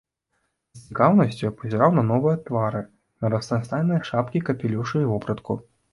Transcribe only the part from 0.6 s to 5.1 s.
З цікаўнасцю я пазіраў на новыя твары, на разнастайныя шапкі, капелюшы і